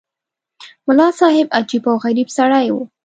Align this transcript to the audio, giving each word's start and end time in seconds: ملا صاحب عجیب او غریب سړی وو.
ملا 0.87 1.09
صاحب 1.19 1.47
عجیب 1.59 1.83
او 1.89 1.95
غریب 2.03 2.27
سړی 2.37 2.67
وو. 2.73 2.81